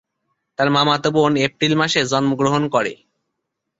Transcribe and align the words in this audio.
তার 0.59 0.69
মামাতো 0.75 1.09
বোন 1.15 1.33
এপ্রিল 1.47 1.73
মাসে 1.81 1.99
জন্মগ্রহণ 2.11 2.63
করে। 2.73 2.93